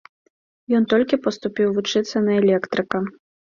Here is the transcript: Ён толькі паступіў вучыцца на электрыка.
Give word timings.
Ён 0.79 0.87
толькі 0.93 1.19
паступіў 1.27 1.67
вучыцца 1.77 2.25
на 2.25 2.37
электрыка. 2.41 3.07